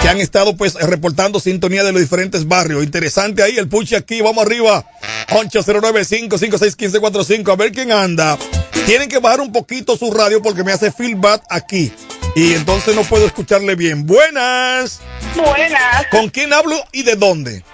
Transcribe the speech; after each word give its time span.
que 0.00 0.08
han 0.08 0.18
estado 0.18 0.56
pues 0.56 0.74
reportando 0.74 1.38
sintonía 1.40 1.82
de 1.84 1.92
los 1.92 2.00
diferentes 2.00 2.48
barrios. 2.48 2.82
Interesante 2.82 3.42
ahí, 3.42 3.58
el 3.58 3.68
puche 3.68 3.96
aquí, 3.96 4.22
vamos 4.22 4.44
arriba. 4.44 4.84
809-556-1545, 5.28 7.52
a 7.52 7.56
ver 7.56 7.72
quién 7.72 7.92
anda. 7.92 8.38
Tienen 8.86 9.08
que 9.08 9.18
bajar 9.18 9.40
un 9.40 9.52
poquito 9.52 9.96
su 9.96 10.12
radio 10.12 10.42
porque 10.42 10.64
me 10.64 10.72
hace 10.72 10.90
feedback 10.90 11.44
aquí. 11.48 11.92
Y 12.34 12.54
entonces 12.54 12.94
no 12.94 13.02
puedo 13.02 13.26
escucharle 13.26 13.74
bien. 13.74 14.06
Buenas. 14.06 15.00
Buenas. 15.34 16.06
¿Con 16.10 16.28
quién 16.28 16.52
hablo 16.52 16.76
y 16.92 17.02
de 17.02 17.16
dónde? 17.16 17.64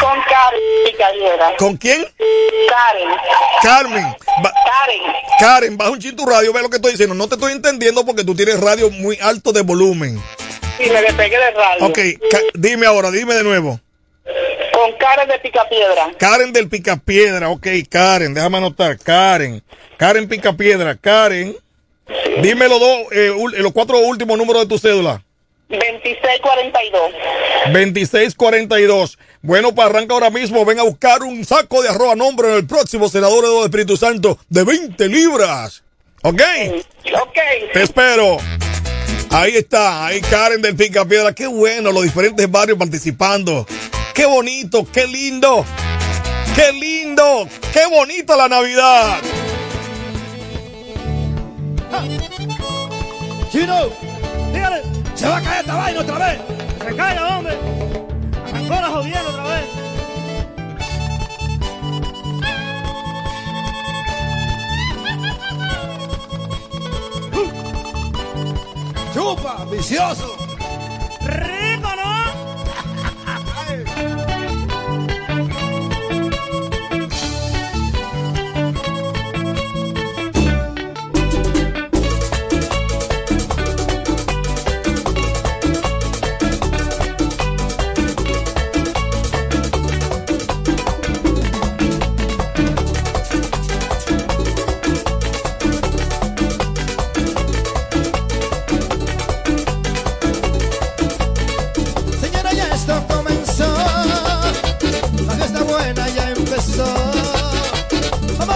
Con 0.00 0.18
Karen 0.28 1.56
¿Con 1.58 1.76
quién? 1.76 2.06
Karen. 2.68 3.08
Carmen. 3.62 4.16
Karen. 4.42 5.02
Karen, 5.38 5.76
baja 5.76 5.90
un 5.90 5.98
chito 5.98 6.16
tu 6.16 6.26
radio, 6.26 6.52
ve 6.52 6.62
lo 6.62 6.70
que 6.70 6.76
estoy 6.76 6.92
diciendo. 6.92 7.14
No 7.14 7.28
te 7.28 7.34
estoy 7.34 7.52
entendiendo 7.52 8.04
porque 8.04 8.24
tú 8.24 8.34
tienes 8.34 8.60
radio 8.60 8.90
muy 8.90 9.18
alto 9.20 9.52
de 9.52 9.62
volumen. 9.62 10.20
Sí, 10.78 10.90
me 10.90 11.02
despegué 11.02 11.38
de 11.38 11.50
radio. 11.52 11.86
Ok, 11.86 11.98
dime 12.54 12.86
ahora, 12.86 13.10
dime 13.10 13.34
de 13.34 13.42
nuevo. 13.42 13.80
Con 14.72 14.92
Karen 14.98 15.28
de 15.28 15.38
Picapiedra. 15.38 16.10
Karen 16.18 16.52
del 16.52 16.68
Picapiedra, 16.68 17.48
ok, 17.48 17.66
Karen, 17.88 18.34
déjame 18.34 18.58
anotar, 18.58 18.98
Karen. 18.98 19.62
Karen 19.96 20.28
Picapiedra, 20.28 20.96
Karen. 20.96 21.56
Dime 22.42 22.68
los 22.68 22.78
dos, 22.78 22.98
eh, 23.12 23.32
los 23.58 23.72
cuatro 23.72 23.98
últimos 23.98 24.36
números 24.36 24.62
de 24.62 24.68
tu 24.68 24.78
cédula. 24.78 25.22
2642. 25.68 27.12
2642. 27.72 29.18
Bueno, 29.42 29.74
para 29.74 29.90
arrancar 29.90 30.14
ahora 30.14 30.30
mismo, 30.30 30.64
ven 30.64 30.78
a 30.78 30.84
buscar 30.84 31.22
un 31.22 31.44
saco 31.44 31.82
de 31.82 31.88
arroz 31.88 32.12
a 32.12 32.14
nombre 32.14 32.48
del 32.48 32.66
próximo 32.66 33.08
senador 33.08 33.44
de 33.44 33.62
Espíritu 33.62 33.96
Santo 33.96 34.38
de 34.48 34.64
20 34.64 35.08
libras. 35.08 35.82
¿Ok? 36.22 36.42
Ok. 37.22 37.38
Te 37.72 37.82
espero. 37.82 38.38
Ahí 39.30 39.56
está, 39.56 40.06
ahí 40.06 40.20
Karen 40.20 40.62
del 40.62 40.76
Picapiedra. 40.76 41.32
Qué 41.32 41.46
bueno, 41.46 41.92
los 41.92 42.02
diferentes 42.02 42.50
barrios 42.50 42.78
participando. 42.78 43.66
Qué 44.14 44.26
bonito, 44.26 44.86
qué 44.90 45.06
lindo. 45.06 45.64
Qué 46.54 46.72
lindo, 46.72 47.46
qué 47.72 47.86
bonita 47.86 48.36
la 48.36 48.48
Navidad. 48.48 49.18
Chino, 53.52 53.90
dígale, 54.52 54.82
se 55.14 55.28
va 55.28 55.36
a 55.36 55.42
caer 55.42 55.60
esta 55.60 55.74
vaina 55.74 56.00
otra 56.00 56.18
vez. 56.18 56.38
Se 56.78 56.96
caiga, 56.96 57.36
hombre. 57.36 57.56
Jodiendo 58.96 59.30
otra 59.30 59.44
vez. 59.44 59.85
Chupa, 69.16 69.64
vicioso. 69.70 70.36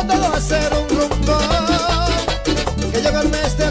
todo 0.07 0.35
a 0.35 0.41
ser 0.41 0.73
un 0.73 0.89
rumbo. 0.89 1.39
Que 2.93 3.01
llegó 3.01 3.21
el 3.21 3.29
mes 3.29 3.57
de 3.57 3.70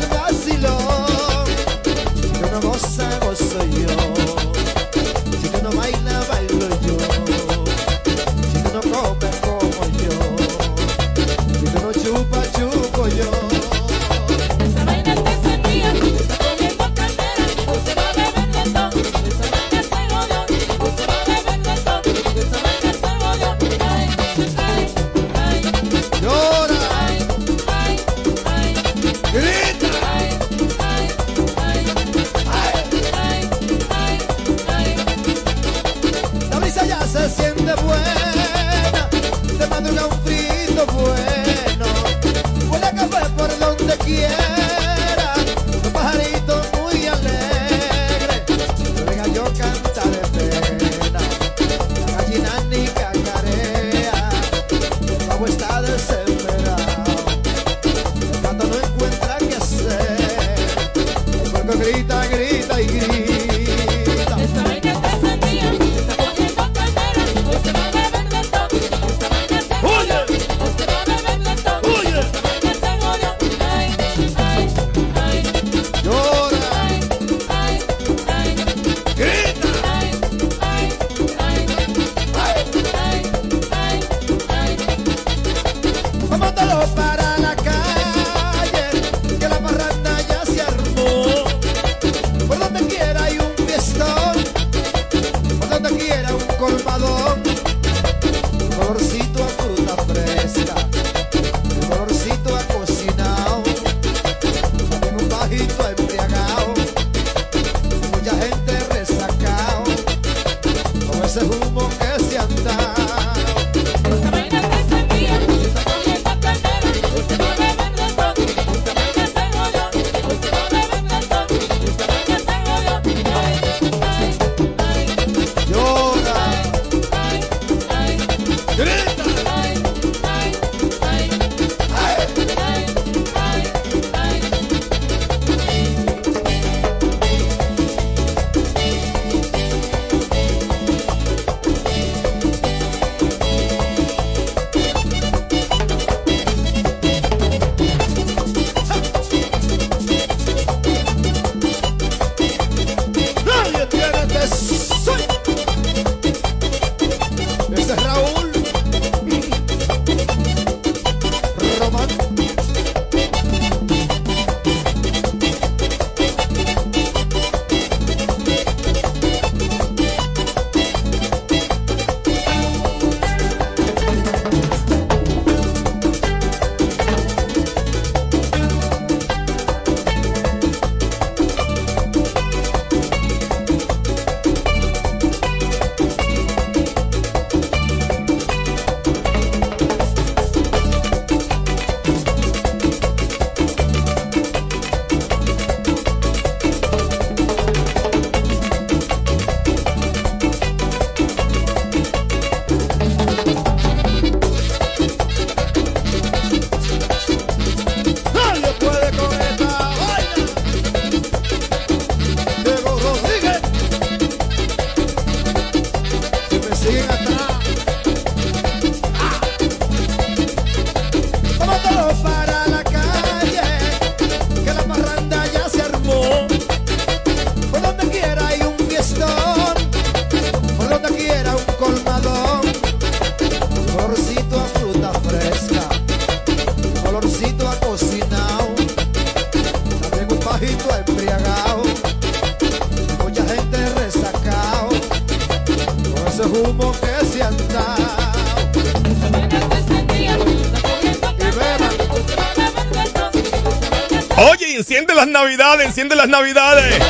enciende 254.99 255.15
las 255.15 255.27
navidades, 255.27 255.87
enciende 255.87 256.15
las 256.17 256.27
navidades. 256.27 257.01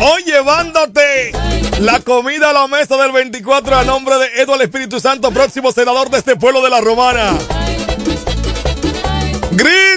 Hoy 0.00 0.22
llevándote 0.24 1.32
la 1.80 2.00
comida 2.00 2.50
a 2.50 2.52
la 2.54 2.66
mesa 2.68 2.96
del 2.96 3.12
24 3.12 3.76
a 3.76 3.84
nombre 3.84 4.16
de 4.16 4.40
Eduardo 4.40 4.64
Espíritu 4.64 4.98
Santo, 4.98 5.30
próximo 5.30 5.72
senador 5.72 6.08
de 6.08 6.16
este 6.18 6.36
pueblo 6.36 6.62
de 6.62 6.70
la 6.70 6.80
Romana. 6.80 7.36
¡Gris! 9.50 9.93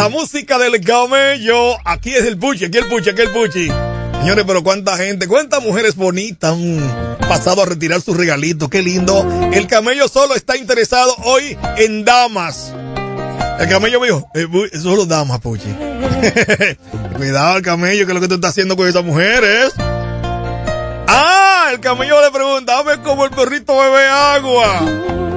La 0.00 0.08
música 0.08 0.58
del 0.58 0.80
camello. 0.80 1.76
Aquí 1.84 2.14
es 2.14 2.24
el 2.24 2.38
puchi, 2.38 2.64
aquí 2.64 2.78
el 2.78 2.86
puchi, 2.86 3.10
aquí 3.10 3.20
el 3.20 3.30
puchi. 3.30 3.68
Señores, 4.20 4.44
pero 4.46 4.62
cuánta 4.62 4.96
gente, 4.96 5.28
cuántas 5.28 5.62
mujeres 5.62 5.94
bonitas 5.94 6.54
han 6.54 7.18
pasado 7.28 7.62
a 7.62 7.66
retirar 7.66 8.00
sus 8.00 8.16
regalitos, 8.16 8.70
qué 8.70 8.82
lindo. 8.82 9.28
El 9.52 9.66
camello 9.66 10.08
solo 10.08 10.34
está 10.34 10.56
interesado 10.56 11.14
hoy 11.24 11.54
en 11.76 12.06
damas. 12.06 12.72
El 13.58 13.68
camello 13.68 14.00
dijo, 14.00 14.30
eh, 14.34 14.46
solo 14.80 15.04
damas, 15.04 15.40
puchi. 15.40 15.68
Cuidado 17.16 17.58
el 17.58 17.62
camello, 17.62 18.06
que 18.06 18.12
es 18.12 18.14
lo 18.14 18.22
que 18.22 18.28
tú 18.28 18.36
estás 18.36 18.52
haciendo 18.52 18.76
con 18.76 18.88
esas 18.88 19.04
mujeres. 19.04 19.74
Ah, 21.08 21.68
el 21.72 21.80
camello 21.80 22.22
le 22.22 22.30
pregunta, 22.30 22.82
dame 22.82 23.02
como 23.02 23.26
el 23.26 23.32
perrito 23.32 23.76
bebe 23.76 24.06
agua. 24.08 25.29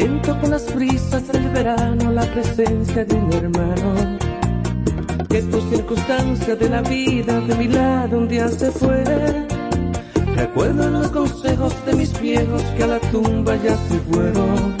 Presento 0.00 0.40
con 0.40 0.50
las 0.50 0.74
brisas 0.74 1.28
del 1.28 1.50
verano 1.50 2.10
la 2.10 2.22
presencia 2.22 3.04
de 3.04 3.14
un 3.16 3.32
hermano. 3.34 4.18
Que 5.28 5.42
por 5.42 5.60
circunstancias 5.68 6.58
de 6.58 6.70
la 6.70 6.80
vida 6.80 7.38
de 7.40 7.54
mi 7.56 7.68
lado 7.68 8.16
un 8.16 8.26
día 8.26 8.48
se 8.48 8.70
fue. 8.70 9.04
Recuerdo 10.36 10.88
los 10.88 11.08
consejos 11.08 11.74
de 11.84 11.92
mis 11.92 12.18
viejos 12.18 12.62
que 12.78 12.84
a 12.84 12.86
la 12.86 13.00
tumba 13.12 13.56
ya 13.56 13.76
se 13.76 13.98
fueron. 14.10 14.74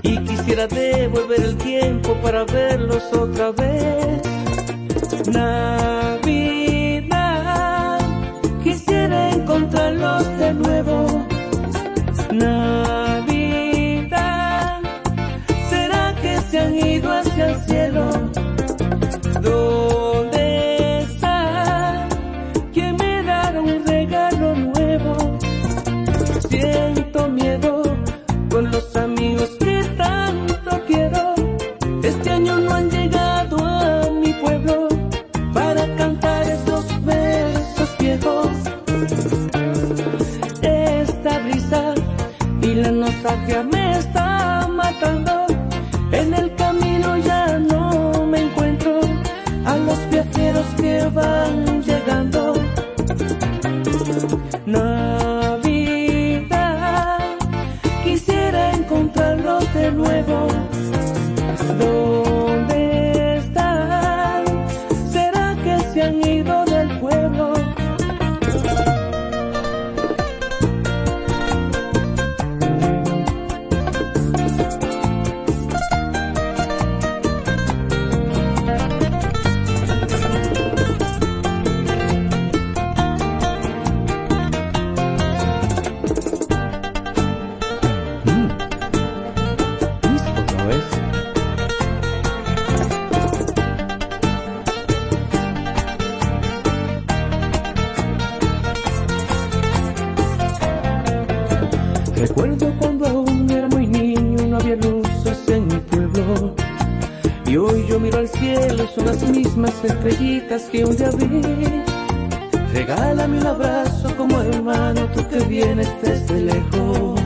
Y 0.00 0.16
quisiera 0.24 0.66
devolver 0.66 1.42
el 1.42 1.56
tiempo 1.58 2.14
para 2.22 2.46
verlos 2.46 3.02
otra 3.12 3.50
vez. 3.50 4.22
Navidad, 5.26 5.85
que 110.64 110.84
un 110.84 110.96
día 110.96 111.10
vi. 111.10 111.82
Regálame 112.72 113.38
un 113.38 113.46
abrazo 113.46 114.16
como 114.16 114.40
hermano, 114.40 115.06
tú 115.14 115.26
que 115.28 115.38
vienes 115.44 115.88
desde 116.02 116.40
lejos. 116.40 117.20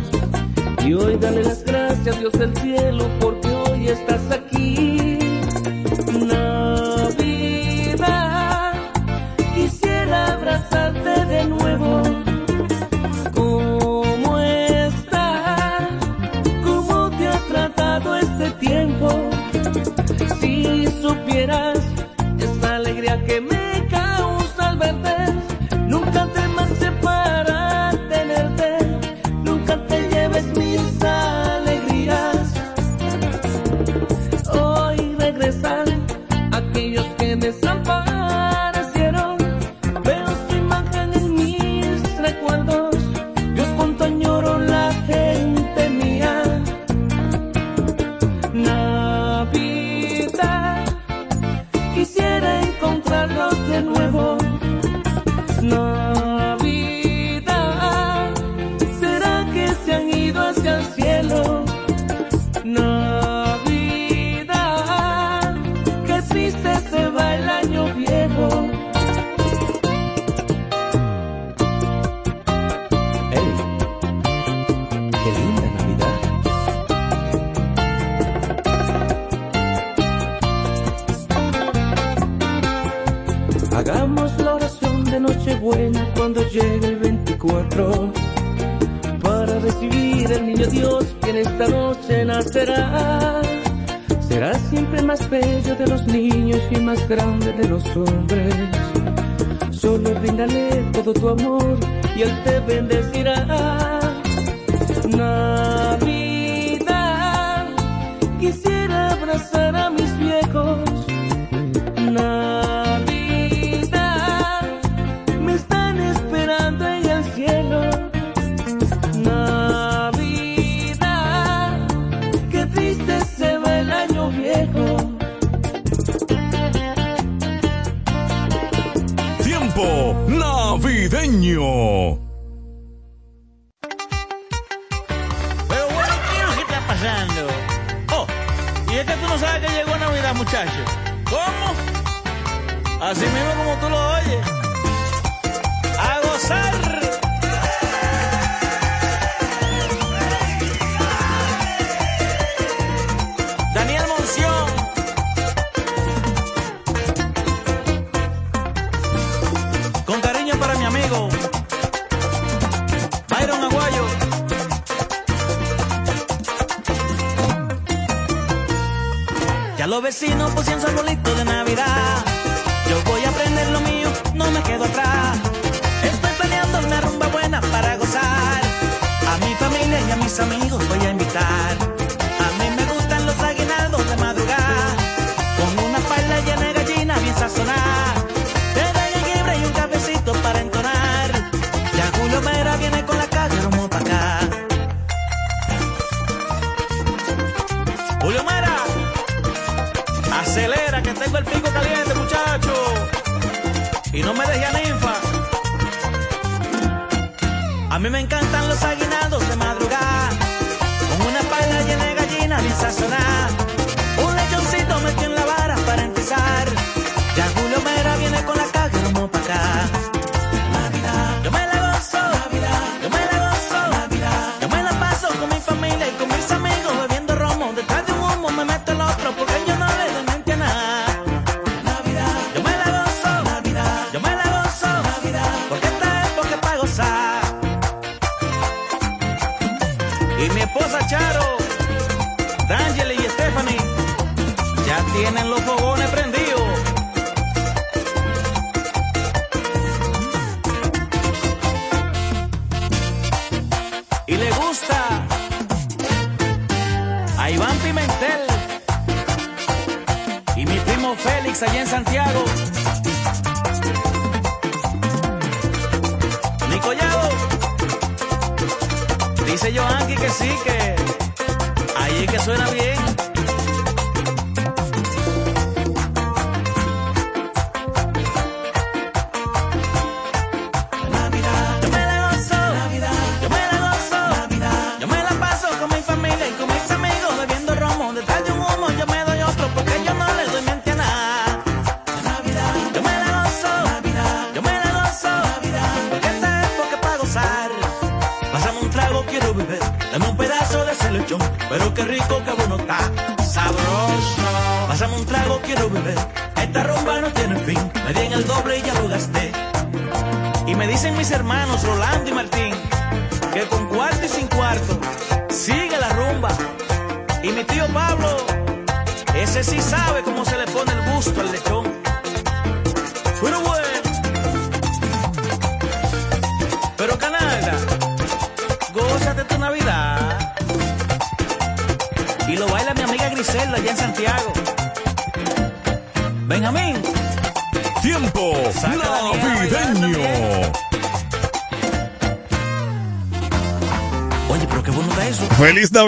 Y 0.84 0.94
hoy 0.94 1.16
dale 1.16 1.44
las 1.44 1.64
gracias, 1.64 2.18
Dios 2.18 2.32
del 2.32 2.56
cielo, 2.56 3.04
porque 3.20 3.48
hoy 3.48 3.88
estás 3.88 4.20
aquí. 4.30 4.39
Hoy 35.62 35.99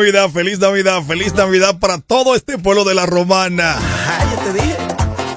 Navidad, 0.03 0.31
feliz 0.31 0.59
Navidad, 0.59 1.01
feliz 1.07 1.33
Navidad 1.35 1.79
para 1.79 1.99
todo 1.99 2.35
este 2.35 2.59
pueblo 2.59 2.83
de 2.83 2.93
la 2.93 3.07
Romana. 3.07 3.79
ya 3.79 4.43
te 4.43 4.53
dije. 4.53 4.77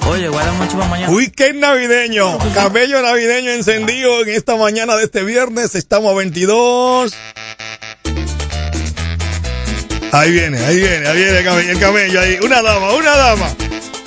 Oye, 0.07 0.27
guarda 0.27 0.51
mucho 0.53 0.71
para 0.75 0.89
mañana. 0.89 1.13
Weekend 1.13 1.59
navideño, 1.59 2.35
cabello 2.55 2.99
navideño 3.03 3.51
encendido 3.51 4.23
en 4.23 4.29
esta 4.29 4.55
mañana 4.55 4.95
de 4.95 5.03
este 5.03 5.23
viernes. 5.23 5.75
Estamos 5.75 6.11
a 6.11 6.15
22. 6.15 7.13
Ahí 10.11 10.31
viene, 10.31 10.57
ahí 10.65 10.77
viene, 10.77 11.07
ahí 11.09 11.17
viene 11.17 11.37
el 11.37 11.45
camello, 11.45 11.69
el 11.69 11.79
camello 11.79 12.21
ahí. 12.21 12.39
Una 12.41 12.63
dama, 12.63 12.93
una 12.93 13.15
dama. 13.15 13.55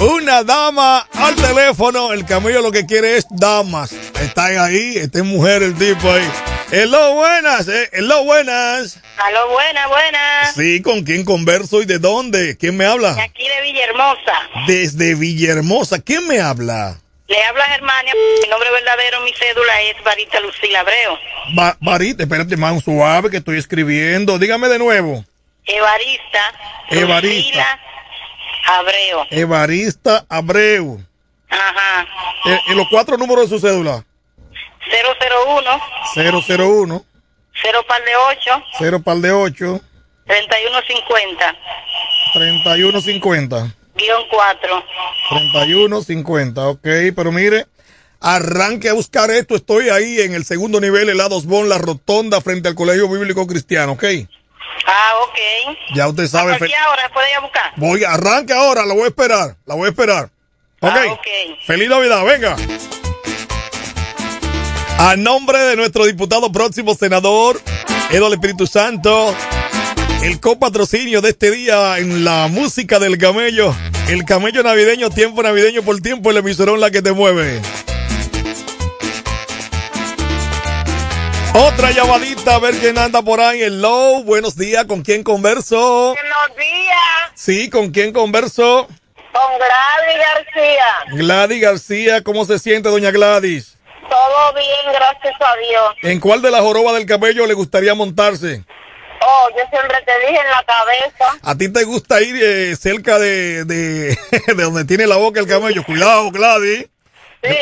Una 0.01 0.43
dama 0.43 1.07
al 1.13 1.37
teléfono. 1.37 2.13
El 2.13 2.25
camello 2.25 2.63
lo 2.63 2.73
que 2.73 2.85
quiere 2.85 3.17
es 3.17 3.27
damas. 3.31 3.93
Están 4.21 4.59
ahí, 4.59 4.97
está 4.97 5.23
mujer 5.23 5.63
el 5.63 5.77
tipo 5.77 6.11
ahí. 6.11 6.29
Hello, 6.73 7.15
buenas, 7.15 7.69
eh. 7.69 7.91
Hello, 7.93 8.25
buenas. 8.25 8.99
Aló, 9.25 9.49
buena, 9.49 9.87
buena. 9.89 10.53
Sí, 10.55 10.81
¿con 10.81 11.03
quién 11.03 11.25
converso 11.25 11.83
y 11.83 11.87
de 11.87 11.99
dónde? 11.99 12.57
¿Quién 12.57 12.77
me 12.77 12.85
habla? 12.85 13.15
De 13.15 13.23
aquí 13.23 13.49
de 13.49 13.61
Villahermosa. 13.63 14.33
Desde 14.67 15.15
Villahermosa, 15.17 16.01
¿quién 16.01 16.27
me 16.29 16.41
habla? 16.41 17.01
Le 17.27 17.45
habla 17.45 17.65
Germania, 17.65 18.15
mi 18.15 18.49
nombre 18.49 18.71
verdadero, 18.71 19.21
mi 19.23 19.33
cédula 19.35 19.83
es 19.83 20.03
Barita 20.05 20.41
Lucila 20.41 20.81
Abreu. 20.81 21.19
Ba 21.55 21.77
Barita, 21.81 22.23
espérate, 22.23 22.57
más 22.57 22.83
suave 22.83 23.31
que 23.31 23.39
estoy 23.39 23.59
escribiendo. 23.59 24.39
Dígame 24.39 24.69
de 24.69 24.79
nuevo. 24.79 25.25
Evarista. 25.67 26.55
Evarista. 26.89 27.29
Lucila 27.29 27.81
Abreu. 28.67 29.27
Evarista 29.31 30.27
Abreu. 30.29 31.05
Ajá. 31.51 32.03
Eh, 32.47 32.51
¿En 32.51 32.55
eh, 32.55 32.61
eh, 32.69 32.75
los 32.77 32.89
cuatro 32.89 33.17
números 33.17 33.51
de 33.51 33.59
su 33.59 33.67
cédula? 33.67 34.05
001. 34.87 35.81
001. 36.15 37.05
0 37.63 37.83
par 37.87 38.01
de 38.05 38.11
8. 38.51 38.65
0 38.79 39.03
par 39.03 39.17
de 39.17 39.33
8. 39.33 39.83
3150. 40.27 41.57
3150. 42.35 43.75
Guión 43.99 44.23
4. 44.31 44.85
3150, 45.31 46.69
ok, 46.69 46.87
pero 47.17 47.33
mire, 47.33 47.67
arranque 48.21 48.89
a 48.89 48.93
buscar 48.93 49.31
esto, 49.31 49.57
estoy 49.57 49.89
ahí 49.89 50.21
en 50.21 50.35
el 50.35 50.45
segundo 50.45 50.81
nivel, 50.81 51.09
helados 51.09 51.47
Bon, 51.47 51.69
la 51.69 51.79
rotonda 51.79 52.41
frente 52.41 52.69
al 52.69 52.75
Colegio 52.75 53.09
Bíblico 53.09 53.47
Cristiano, 53.47 53.93
ok. 53.93 54.05
Ah, 54.87 55.13
ok. 55.23 55.95
Ya 55.95 56.09
usted 56.09 56.29
sabe. 56.29 56.55
¿A 56.55 56.59
qué 56.59 56.65
hora 56.65 57.11
puede 57.13 57.31
ir 57.31 57.37
a 57.37 57.41
buscar? 57.41 57.73
Voy, 57.77 58.05
arranque 58.05 58.53
ahora, 58.53 58.87
la 58.87 58.95
voy 58.95 59.05
a 59.05 59.09
esperar, 59.09 59.57
la 59.67 59.75
voy 59.75 59.87
a 59.87 59.91
esperar. 59.91 60.31
Ok. 60.81 60.93
Ah, 60.95 61.13
okay. 61.13 61.59
Feliz 61.67 61.89
Navidad, 61.89 62.25
venga. 62.25 62.57
A 65.01 65.15
nombre 65.15 65.57
de 65.61 65.77
nuestro 65.77 66.07
diputado 66.07 66.51
próximo 66.51 66.93
senador, 66.93 67.61
Edo 68.11 68.33
Espíritu 68.33 68.67
Santo, 68.67 69.33
el 70.25 70.41
copatrocinio 70.41 71.21
de 71.21 71.29
este 71.31 71.53
día 71.53 71.99
en 71.99 72.25
la 72.25 72.49
música 72.49 72.99
del 72.99 73.17
camello, 73.17 73.73
el 74.09 74.25
camello 74.25 74.65
navideño, 74.65 75.09
tiempo 75.11 75.41
navideño 75.41 75.85
por 75.85 76.01
tiempo, 76.01 76.33
el 76.33 76.39
emisorón 76.39 76.81
la 76.81 76.91
que 76.91 77.01
te 77.01 77.13
mueve. 77.13 77.63
Otra 81.55 81.93
llamadita, 81.93 82.57
a 82.57 82.59
ver 82.59 82.75
quién 82.75 82.99
anda 82.99 83.23
por 83.23 83.41
ahí. 83.41 83.63
Hello, 83.63 84.25
buenos 84.25 84.57
días, 84.57 84.85
¿con 84.87 85.03
quién 85.03 85.23
converso? 85.23 86.17
Buenos 86.17 86.57
días. 86.59 87.33
Sí, 87.37 87.71
¿con 87.71 87.93
quién 87.93 88.13
converso? 88.13 88.89
Con 88.89 89.59
Gladys 89.59 90.27
García. 90.27 91.23
Gladys 91.25 91.63
García, 91.63 92.25
¿cómo 92.25 92.45
se 92.45 92.59
siente, 92.59 92.89
doña 92.89 93.13
Gladys? 93.13 93.78
Todo 94.09 94.53
bien, 94.55 94.93
gracias 94.93 95.35
a 95.41 95.57
Dios. 95.57 95.95
¿En 96.03 96.21
cuál 96.21 96.43
de 96.43 96.51
las 96.51 96.61
jorobas 96.61 96.95
del 96.95 97.07
camello 97.07 97.47
le 97.47 97.55
gustaría 97.55 97.95
montarse? 97.95 98.65
Oh, 99.21 99.49
yo 99.51 99.63
siempre 99.71 99.97
te 100.07 100.19
dije 100.21 100.41
en 100.41 100.51
la 100.51 100.65
cabeza. 100.65 101.39
¿A 101.43 101.55
ti 101.57 101.73
te 101.73 101.85
gusta 101.85 102.21
ir 102.23 102.37
eh, 102.41 102.77
cerca 102.77 103.19
de, 103.19 103.65
de, 103.65 104.17
de 104.47 104.63
donde 104.63 104.85
tiene 104.85 105.07
la 105.07 105.17
boca 105.17 105.41
el 105.41 105.47
camello? 105.49 105.85
Cuidado, 105.85 106.31
Gladys. 106.31 106.87
Sí. 107.43 107.57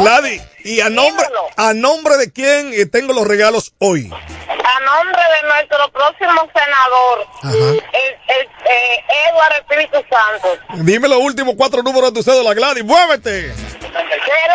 Gladys, 0.00 0.42
¿y 0.64 0.80
a 0.80 0.88
nombre, 0.90 1.26
a 1.56 1.74
nombre 1.74 2.16
de 2.16 2.32
quién 2.32 2.72
eh, 2.72 2.86
tengo 2.86 3.12
los 3.12 3.26
regalos 3.26 3.72
hoy? 3.78 4.10
A 4.10 4.80
nombre 4.80 5.22
de 5.22 5.48
nuestro 5.48 5.92
próximo 5.92 6.48
senador, 6.52 7.26
el, 7.44 7.76
el, 7.76 8.42
eh, 8.42 9.04
Eduardo 9.30 9.56
Espíritu 9.60 10.04
Santo. 10.10 10.58
Dime 10.84 11.08
los 11.08 11.18
últimos 11.18 11.54
cuatro 11.56 11.82
números 11.82 12.12
de 12.12 12.20
tu 12.20 12.22
cédula, 12.22 12.54
Gladys. 12.54 12.84
¡Muévete! 12.84 13.52
Pero, 13.92 14.54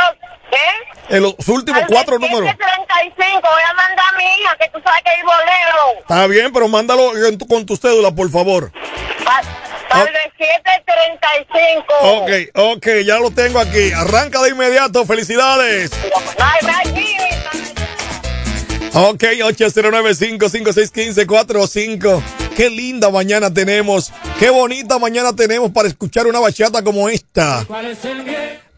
¿qué? 0.51 0.67
En 1.15 1.21
los 1.23 1.35
últimos 1.47 1.83
cuatro 1.87 2.19
números. 2.19 2.49
35, 2.57 3.41
voy 3.41 3.61
a 3.69 3.73
mandar 3.73 4.05
a 4.13 4.17
mi 4.17 4.23
hija, 4.23 4.55
que 4.59 4.67
tú 4.69 4.79
sabes 4.83 5.01
que 5.03 5.11
vivo 5.21 5.31
lejos. 5.45 5.93
Está 6.01 6.27
bien, 6.27 6.51
pero 6.53 6.67
mándalo 6.67 7.15
en 7.27 7.37
tu- 7.37 7.47
con 7.47 7.65
tu 7.65 7.75
cédula, 7.77 8.11
por 8.11 8.29
favor. 8.31 8.71
Para 9.23 9.41
el 10.05 10.13
de 10.13 10.31
735. 10.37 11.93
Ok, 12.01 12.29
ok, 12.75 12.87
ya 13.05 13.19
lo 13.19 13.31
tengo 13.31 13.59
aquí. 13.59 13.91
Arranca 13.93 14.41
de 14.41 14.49
inmediato. 14.49 15.05
¡Felicidades! 15.05 15.91
Ay, 16.39 16.59
ay, 16.67 16.85
Jimmy. 16.93 17.17
Ok, 18.93 19.23
809-556-1545. 19.43 22.21
Qué 22.55 22.69
linda 22.69 23.09
mañana 23.09 23.53
tenemos. 23.53 24.11
Qué 24.39 24.49
bonita 24.49 24.97
mañana 24.99 25.33
tenemos 25.35 25.71
para 25.71 25.87
escuchar 25.87 26.27
una 26.27 26.39
bachata 26.39 26.83
como 26.83 27.07
esta. 27.07 27.65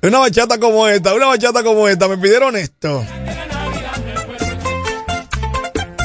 Una 0.01 0.19
bachata 0.19 0.57
como 0.57 0.87
esta, 0.87 1.13
una 1.13 1.25
bachata 1.25 1.61
como 1.61 1.87
esta. 1.87 2.07
Me 2.07 2.17
pidieron 2.17 2.55
esto. 2.55 3.05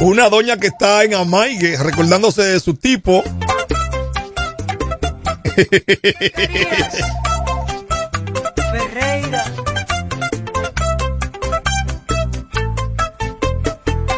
Una 0.00 0.28
doña 0.28 0.56
que 0.56 0.66
está 0.66 1.04
en 1.04 1.14
Amaigue, 1.14 1.76
recordándose 1.76 2.42
de 2.42 2.58
su 2.58 2.74
tipo. 2.74 3.22
Ferreira. 8.72 9.44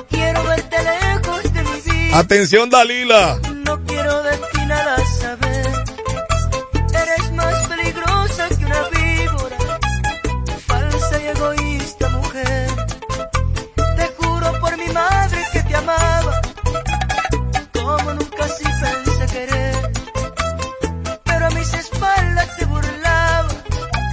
Quiero 0.09 0.45
verte 0.45 0.77
lejos 0.83 1.43
de 1.53 1.63
mi 1.63 1.81
vida. 1.83 2.19
Atención, 2.19 2.71
Dalila. 2.71 3.39
No 3.67 3.85
quiero 3.85 4.23
de 4.23 4.37
ti 4.39 4.67
nada 4.67 4.97
saber. 5.21 5.46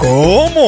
¿Cómo? 0.04 0.68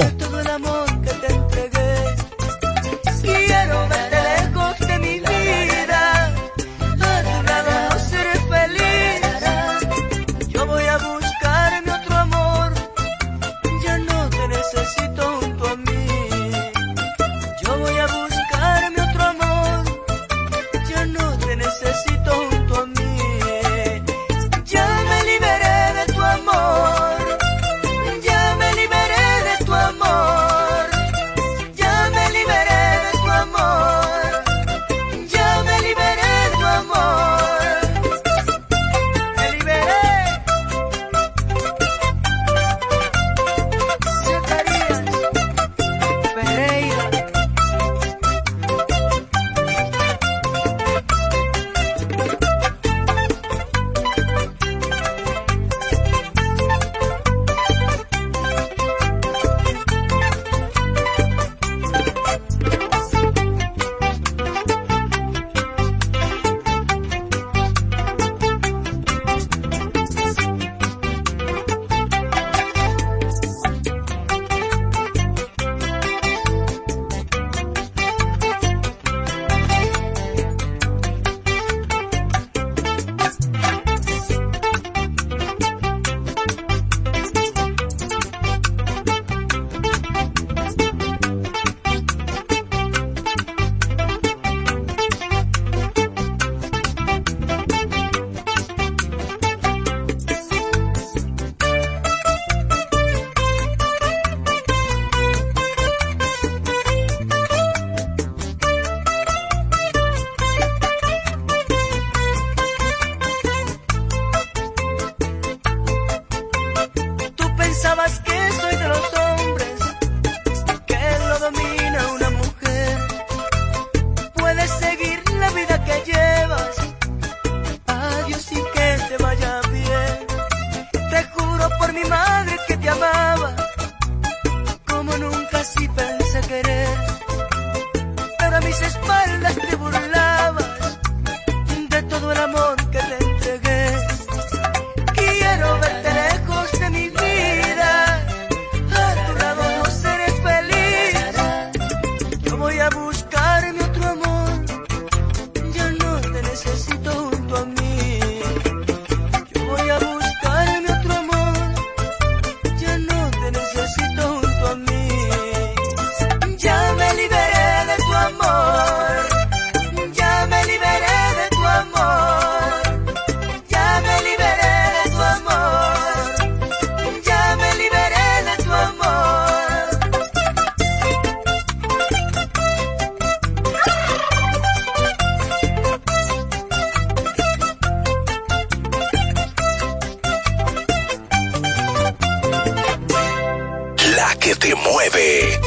Que 194.60 194.70
te 194.70 194.76
mueve. 194.76 195.60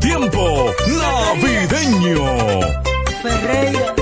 Tiempo 0.00 0.72
navideño. 0.86 2.60
Ferreira. 3.22 3.99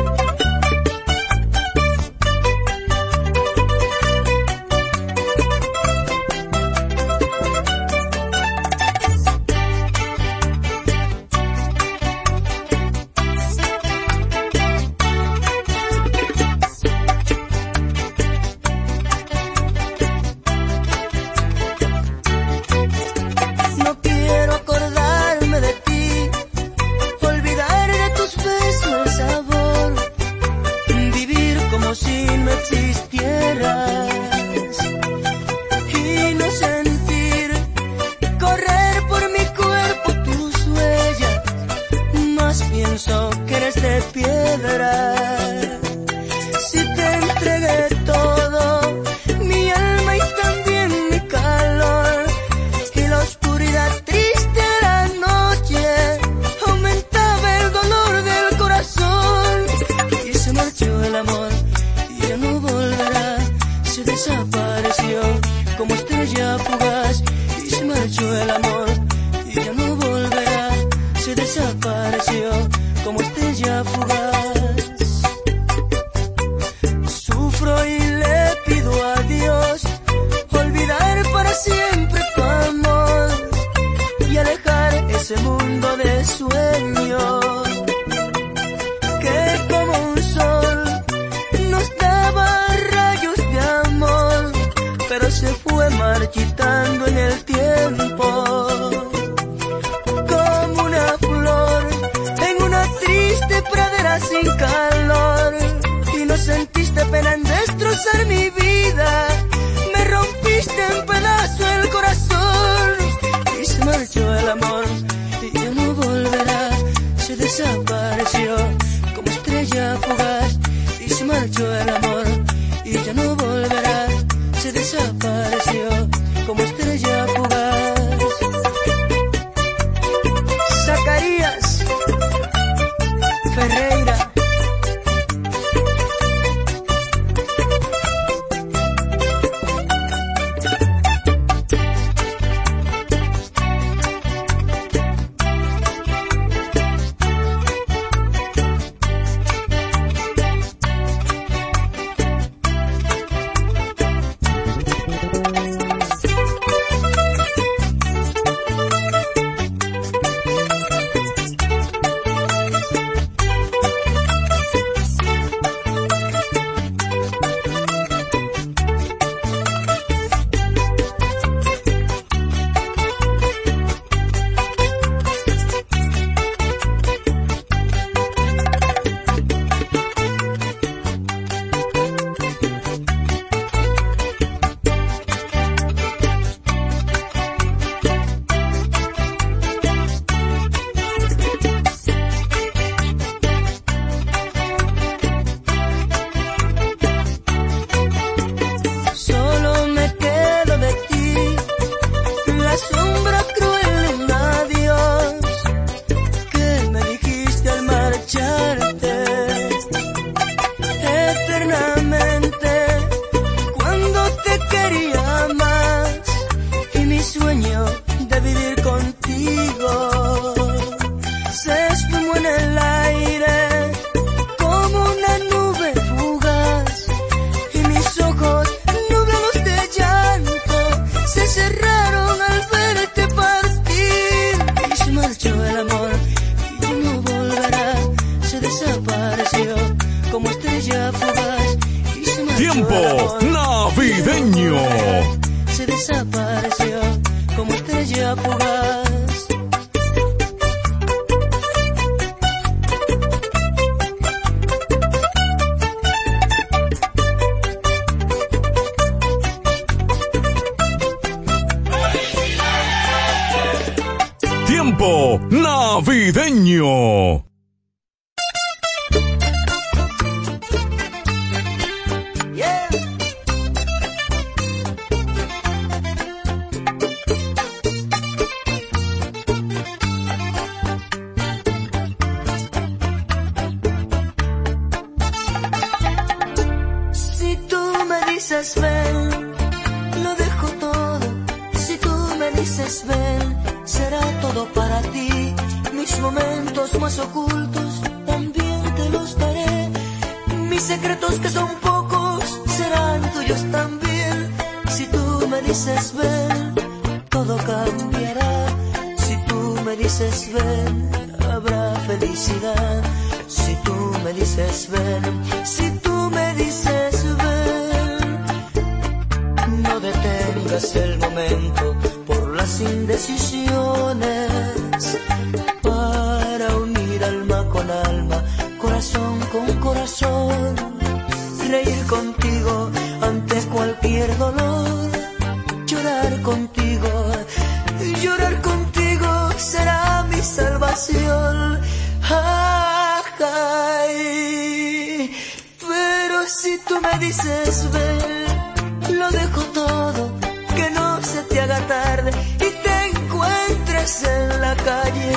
Tú 346.88 347.01
me 347.03 347.18
dices, 347.18 347.90
ve, 347.92 349.14
lo 349.14 349.31
dejo 349.31 349.62
todo, 349.74 350.33
que 350.74 350.90
no 350.90 351.22
se 351.22 351.42
te 351.42 351.61
haga 351.61 351.81
tarde 351.87 352.31
y 352.57 352.70
te 352.85 353.07
encuentres 353.11 354.24
en 354.24 354.61
la 354.62 354.74
calle 354.77 355.33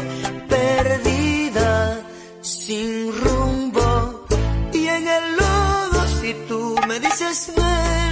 perdida, 0.47 1.99
sin 2.41 3.11
rumbo 3.21 4.25
y 4.73 4.87
en 4.87 5.07
el 5.07 5.35
lodo. 5.35 6.07
Si 6.21 6.33
tú 6.47 6.75
me 6.87 6.99
dices, 7.01 7.51
ve, 7.55 8.10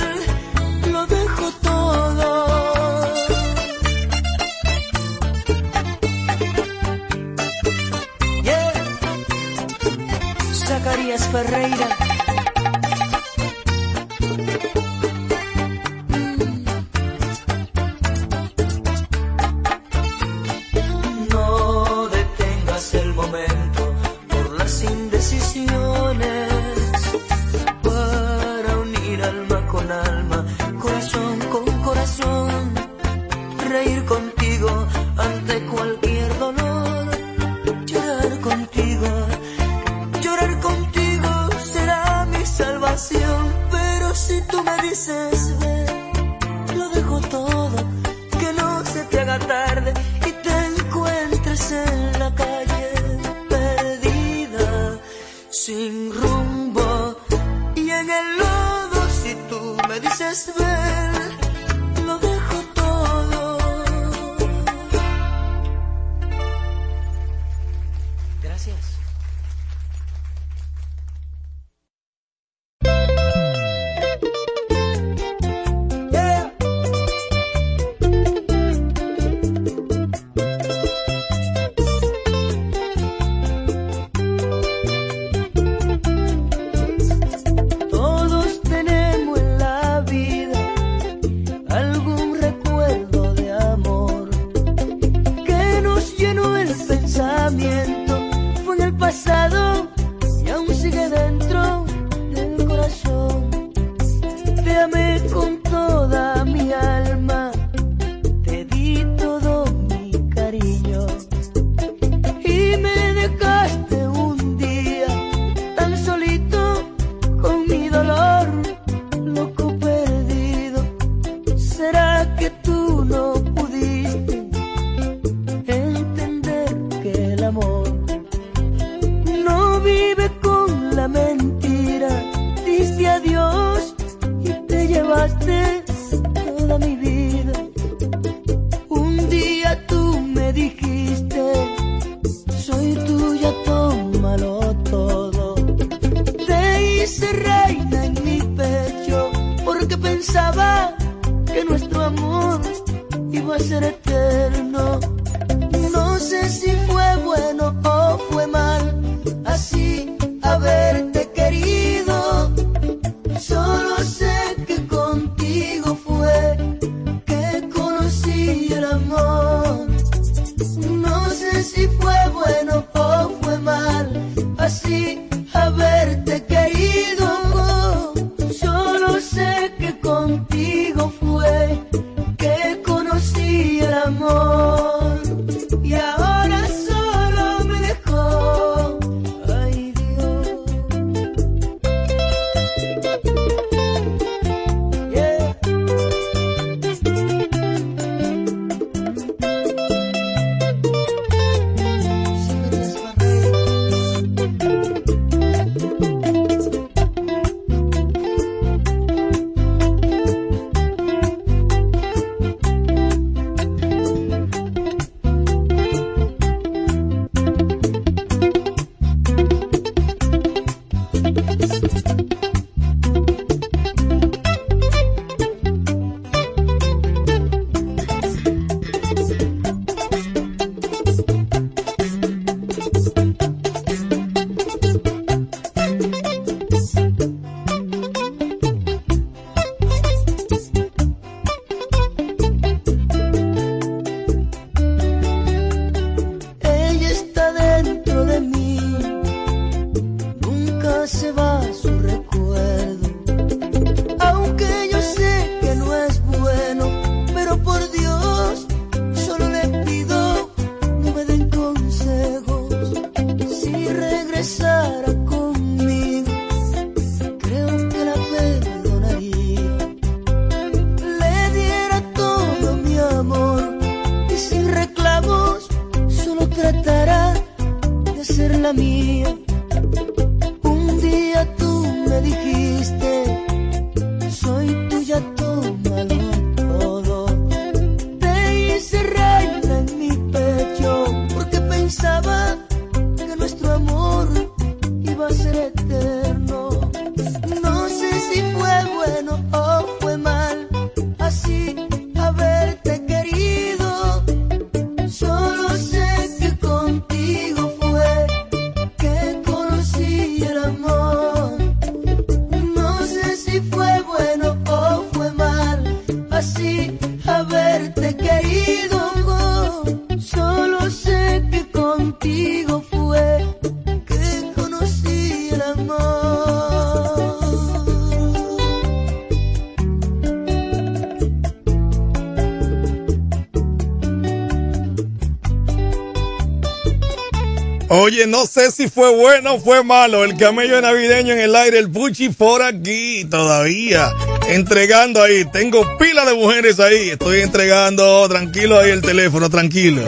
Oye, 337.91 338.27
no 338.27 338.45
sé 338.45 338.69
si 338.71 338.87
fue 338.87 339.15
bueno 339.15 339.55
o 339.55 339.59
fue 339.59 339.83
malo. 339.83 340.23
El 340.23 340.37
camello 340.37 340.79
navideño 340.79 341.33
en 341.33 341.39
el 341.39 341.55
aire, 341.55 341.79
el 341.79 341.87
Buchi 341.87 342.29
por 342.29 342.61
aquí 342.61 343.25
todavía. 343.25 344.11
Entregando 344.47 345.23
ahí. 345.23 345.43
Tengo 345.45 345.97
pila 345.97 346.23
de 346.23 346.35
mujeres 346.35 346.79
ahí. 346.79 347.09
Estoy 347.09 347.41
entregando. 347.41 348.29
Tranquilo 348.29 348.77
ahí 348.77 348.91
el 348.91 349.01
teléfono, 349.01 349.49
tranquilo. 349.49 350.03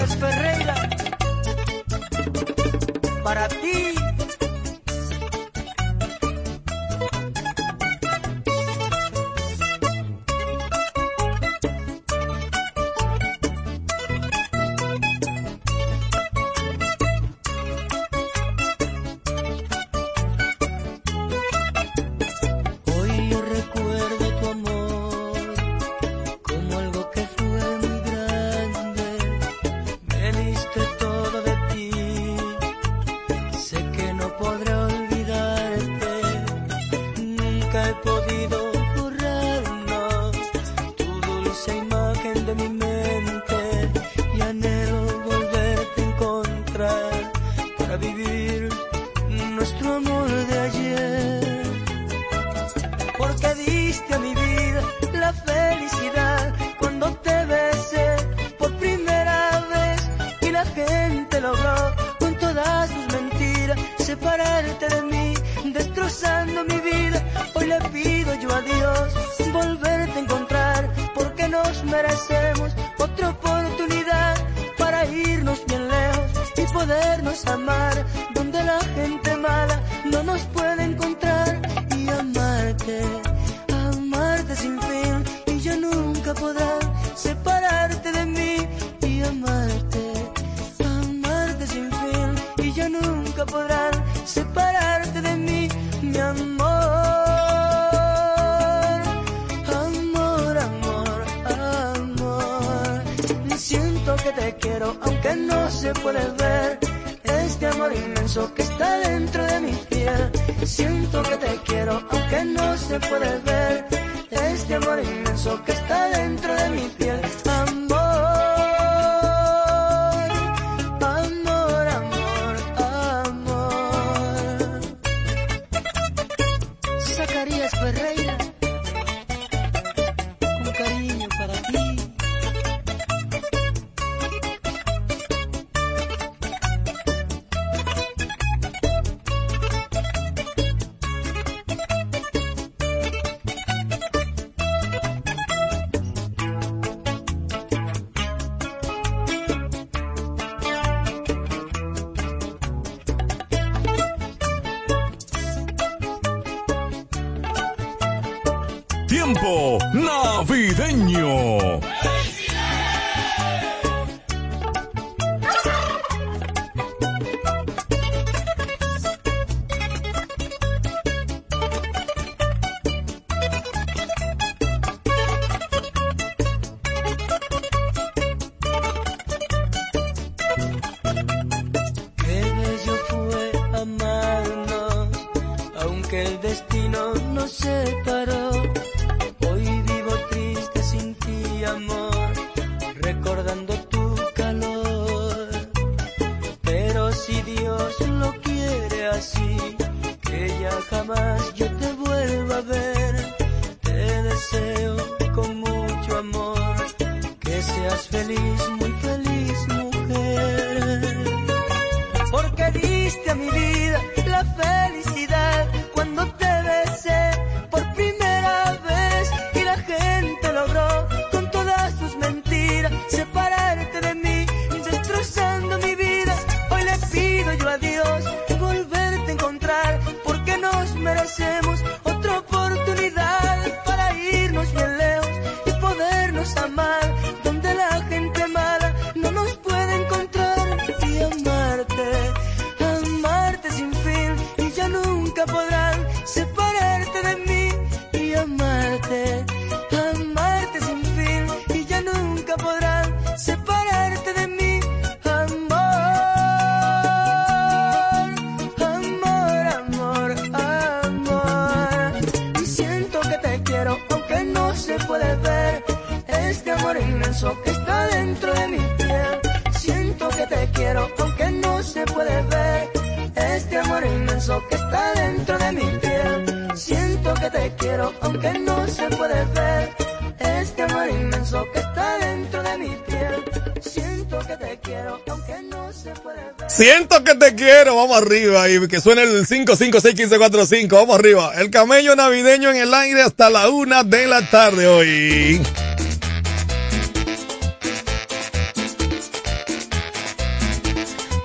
Siento 286.81 287.23
que 287.23 287.35
te 287.35 287.53
quiero, 287.53 287.95
vamos 287.95 288.17
arriba 288.17 288.67
y 288.67 288.87
que 288.87 288.99
suene 288.99 289.21
el 289.21 289.45
5561545, 289.45 290.89
vamos 290.89 291.13
arriba. 291.19 291.51
El 291.55 291.69
camello 291.69 292.15
navideño 292.15 292.71
en 292.71 292.77
el 292.77 292.91
aire 292.91 293.21
hasta 293.21 293.51
la 293.51 293.69
una 293.69 294.03
de 294.03 294.25
la 294.25 294.41
tarde 294.49 294.87
hoy. 294.87 295.61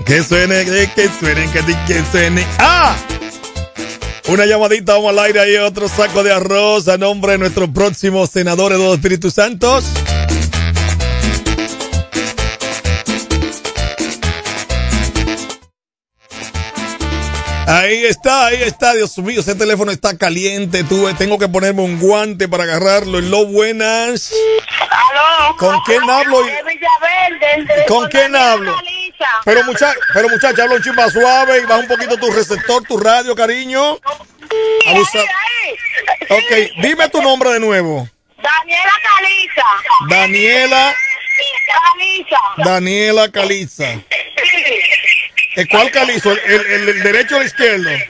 Que 0.06 0.22
suene, 0.22 0.64
que, 0.64 1.10
suene, 1.20 1.50
que, 1.86 2.02
suene. 2.10 2.46
¡Ah! 2.58 2.96
Una 4.28 4.46
llamadita, 4.46 4.94
vamos 4.94 5.10
al 5.10 5.18
aire 5.18 5.40
ahí, 5.40 5.56
otro 5.58 5.86
saco 5.90 6.24
de 6.24 6.32
arroz 6.32 6.88
a 6.88 6.96
nombre 6.96 7.32
de 7.32 7.38
nuestro 7.38 7.70
próximo 7.70 8.26
senador 8.26 8.72
de 8.72 8.78
los 8.78 8.94
Espíritus 8.94 9.34
Santos. 9.34 9.84
Ahí 17.66 18.04
está, 18.04 18.46
ahí 18.46 18.62
está, 18.62 18.92
Dios 18.94 19.18
mío, 19.18 19.40
ese 19.40 19.54
teléfono 19.56 19.90
está 19.90 20.16
caliente, 20.16 20.84
tuve, 20.84 21.14
tengo 21.14 21.36
que 21.38 21.48
ponerme 21.48 21.82
un 21.82 21.98
guante 21.98 22.48
para 22.48 22.62
agarrarlo. 22.62 23.20
Lo 23.20 23.46
buenas. 23.46 24.32
Aló. 24.88 25.56
¿Con 25.56 25.80
quién 25.84 26.08
hablo? 26.08 26.44
De 26.44 26.52
Villaverde. 26.62 27.84
¿Con 27.88 28.08
quién 28.08 28.36
hablo? 28.36 28.76
Pero 29.44 29.64
muchacha, 29.64 29.98
pero 30.14 30.28
muchacha, 30.28 30.62
habla 30.62 30.76
un 30.76 30.82
chimba 30.82 31.10
suave 31.10 31.58
y 31.60 31.62
baja 31.64 31.80
un 31.80 31.88
poquito 31.88 32.16
tu 32.18 32.30
receptor, 32.30 32.82
tu 32.84 32.98
radio, 32.98 33.34
cariño. 33.34 33.98
Abusa- 34.86 35.24
Ok, 36.28 36.80
dime 36.82 37.08
tu 37.08 37.20
nombre 37.20 37.50
de 37.52 37.60
nuevo. 37.60 38.08
Daniela 38.36 38.92
Caliza. 39.02 39.66
Daniela, 40.08 40.94
Caliza. 41.66 42.38
Daniela 42.70 43.30
Caliza. 43.32 43.84
Eh, 45.56 45.66
¿Cuál 45.70 45.90
calizo? 45.90 46.30
¿El, 46.32 46.38
el- 46.38 46.66
el- 46.66 46.88
el 46.90 47.02
derecho 47.02 47.36
o 47.36 47.40
el 47.40 47.46
izquierdo? 47.46 47.88
El 47.90 47.98
que 47.98 48.06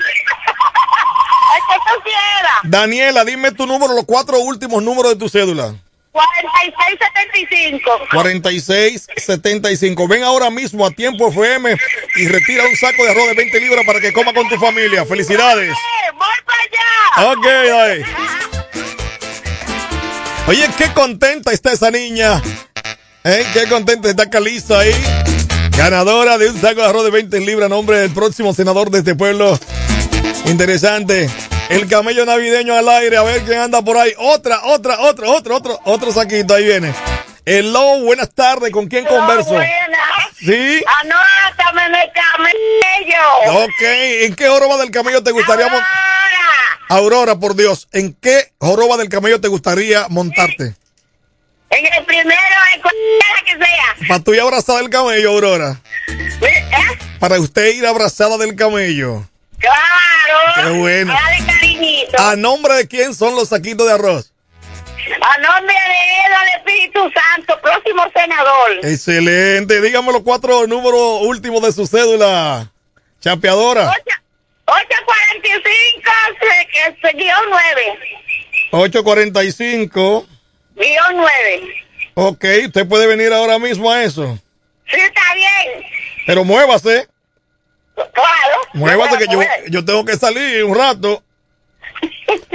tú 1.95 2.03
quieras. 2.03 2.53
Daniela, 2.65 3.25
dime 3.25 3.53
tu 3.53 3.67
número, 3.67 3.95
los 3.95 4.05
cuatro 4.05 4.39
últimos 4.41 4.83
números 4.83 5.13
de 5.13 5.19
tu 5.19 5.29
cédula. 5.29 5.75
4675. 6.13 7.91
4675. 8.13 10.09
Ven 10.09 10.23
ahora 10.25 10.51
mismo 10.51 10.85
a 10.87 10.91
Tiempo 10.91 11.29
FM 11.29 11.77
y 12.17 12.29
retira 12.29 12.65
un 12.65 12.75
saco 12.77 13.05
de 13.05 13.11
arroz 13.11 13.29
de 13.29 13.35
20 13.35 13.61
libras 13.61 13.85
para 13.87 14.01
que 14.01 14.13
coma 14.13 14.33
con 14.33 14.49
tu 14.49 14.57
familia. 14.59 15.05
Felicidades. 15.05 15.75
Voy 16.15 16.29
para 16.47 16.63
allá. 16.63 17.33
Ok, 17.33 17.45
dale. 17.69 18.05
Oye, 20.49 20.69
qué 20.79 20.93
contenta 20.93 21.53
está 21.53 21.73
esa 21.73 21.91
niña. 21.91 22.41
¿Eh? 23.25 23.45
Qué 23.53 23.69
contenta 23.69 24.09
está 24.09 24.31
Calisa 24.31 24.79
ahí. 24.81 24.95
Ganadora 25.77 26.39
de 26.39 26.49
un 26.49 26.59
saco 26.59 26.81
de 26.81 26.87
arroz 26.87 27.05
de 27.05 27.11
20 27.11 27.39
libras 27.41 27.69
nombre 27.69 27.99
del 27.99 28.11
próximo 28.11 28.55
senador 28.55 28.91
de 28.91 29.01
este 29.01 29.15
pueblo. 29.15 29.59
Interesante. 30.47 31.29
El 31.69 31.87
camello 31.87 32.25
navideño 32.25 32.75
al 32.75 32.89
aire. 32.89 33.19
A 33.19 33.23
ver 33.23 33.43
quién 33.43 33.59
anda 33.59 33.83
por 33.83 33.99
ahí. 33.99 34.13
Otra, 34.17 34.63
otra, 34.65 35.01
otra, 35.01 35.29
otro, 35.29 35.55
otro, 35.55 35.81
otro 35.85 36.13
saquito. 36.13 36.55
Ahí 36.55 36.65
viene. 36.65 36.95
Hello, 37.45 38.01
buenas 38.01 38.33
tardes. 38.35 38.71
¿Con 38.71 38.87
quién 38.87 39.05
converso? 39.05 39.61
Sí. 40.39 40.83
Anótame 41.03 41.87
en 41.87 41.95
el 41.95 42.11
camello. 42.13 43.65
Ok. 43.65 43.83
¿En 44.23 44.35
qué 44.35 44.49
joroba 44.49 44.79
del 44.79 44.91
camello 44.91 45.23
te 45.23 45.31
gustaría 45.31 45.69
montar? 45.69 45.89
Aurora, 46.89 47.39
por 47.39 47.55
Dios. 47.55 47.87
¿En 47.93 48.15
qué 48.15 48.53
joroba 48.59 48.97
del 48.97 49.11
camello 49.11 49.41
te 49.43 49.49
gustaría 49.49 50.07
montarte? 50.09 50.75
En 51.71 51.85
el 51.93 52.05
primero, 52.05 52.37
en 52.75 52.81
cualquiera 52.81 53.43
que 53.45 53.57
sea. 53.65 54.09
Para 54.09 54.21
tú 54.25 54.35
ir 54.35 54.41
abrazada 54.41 54.79
del 54.79 54.91
camello, 54.91 55.31
Aurora. 55.31 55.81
¿Eh? 56.09 56.65
Para 57.19 57.39
usted 57.41 57.75
ir 57.75 57.87
abrazada 57.87 58.37
del 58.39 58.55
camello. 58.57 59.29
Claro. 59.59 60.39
Qué 60.73 60.79
bueno. 60.79 61.13
Dale 61.13 61.45
cariñito. 61.47 62.19
¿A 62.21 62.37
nombre 62.37 62.75
de 62.75 62.87
quién 62.89 63.15
son 63.15 63.35
los 63.35 63.49
saquitos 63.49 63.87
de 63.87 63.93
arroz? 63.95 64.33
A 65.21 65.39
nombre 65.39 65.75
de 65.75 66.27
él, 66.27 66.33
al 66.35 66.49
Espíritu 66.59 67.01
Santo, 67.13 67.61
próximo 67.61 68.05
senador. 68.15 68.71
Excelente. 68.83 69.81
Dígame 69.81 70.13
los 70.13 70.23
cuatro 70.23 70.67
números 70.67 71.21
últimos 71.23 71.63
de 71.63 71.73
su 71.73 71.87
cédula. 71.87 72.71
Chapeadora. 73.21 73.93
845, 74.67 76.11
se- 76.41 76.67
que 76.69 77.09
se- 77.09 77.17
guion 77.17 77.39
9. 77.51 77.99
845. 78.73 80.27
Guión 80.77 81.17
9. 81.17 81.75
Ok, 82.15 82.45
usted 82.67 82.87
puede 82.87 83.07
venir 83.07 83.33
ahora 83.33 83.59
mismo 83.59 83.91
a 83.91 84.03
eso. 84.03 84.39
Sí, 84.89 84.97
está 84.99 85.35
bien. 85.35 85.83
Pero 86.27 86.45
muévase. 86.45 87.09
Claro. 87.95 88.57
Muévase 88.75 89.17
que 89.19 89.27
yo, 89.31 89.41
yo 89.69 89.85
tengo 89.85 90.05
que 90.05 90.17
salir 90.17 90.65
un 90.65 90.75
rato. 90.75 91.23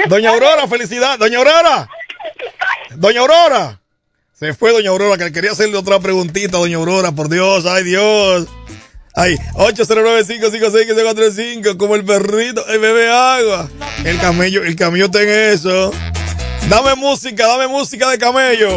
Doña 0.08 0.30
Aurora, 0.30 0.68
felicidad. 0.68 1.18
Doña 1.20 1.40
Aurora. 1.40 1.90
Doña 2.92 3.22
Aurora. 3.22 3.80
Se 4.34 4.54
fue 4.54 4.72
Doña 4.72 4.90
Aurora, 4.90 5.18
que 5.18 5.32
quería 5.32 5.52
hacerle 5.52 5.78
otra 5.78 6.00
preguntita, 6.00 6.58
Doña 6.58 6.78
Aurora, 6.78 7.12
por 7.12 7.30
Dios, 7.30 7.68
ay 7.68 7.84
Dios. 7.84 8.48
Ay, 9.14 9.36
809-556-545, 9.56 11.78
como 11.78 11.96
el 11.96 12.04
perrito, 12.06 12.64
ay, 12.68 12.80
bebe 12.80 13.12
agua. 13.12 13.70
El 14.04 14.20
camello, 14.20 14.64
el 14.64 14.76
camello 14.76 15.06
está 15.06 15.22
en 15.22 15.30
eso. 15.30 15.94
Dame 16.72 16.96
música, 16.96 17.46
dame 17.48 17.68
música 17.68 18.10
de 18.12 18.18
camello. 18.18 18.70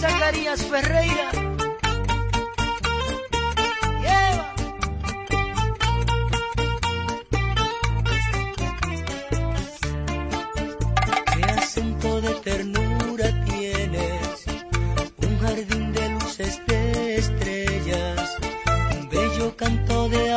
Zacarías 0.00 0.62
Ferreira. 0.62 1.43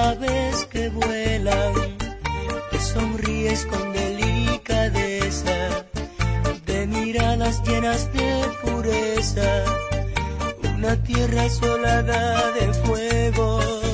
Aves 0.07 0.65
que 0.71 0.89
vuelan, 0.89 1.73
te 2.71 2.79
sonríes 2.79 3.65
con 3.65 3.91
delicadeza, 3.91 5.57
de 6.65 6.87
miradas 6.87 7.61
llenas 7.63 8.11
de 8.13 8.29
pureza, 8.61 9.49
una 10.75 10.95
tierra 11.03 11.43
asolada 11.43 12.51
de 12.53 12.73
fuego. 12.85 13.86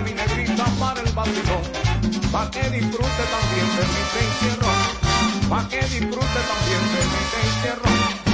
mi 0.00 0.12
negrita 0.12 0.64
para 0.78 1.00
el 1.00 1.12
vacilón, 1.12 1.62
pa' 2.30 2.50
que 2.50 2.62
disfrute 2.70 3.24
también 3.34 3.68
de 3.76 3.84
mi 3.92 4.02
encierro, 4.24 4.72
pa' 5.48 5.68
que 5.68 5.80
disfrute 5.80 6.40
también 6.50 6.82
de 6.92 7.00
mi 7.10 7.48
encierro. 7.48 8.27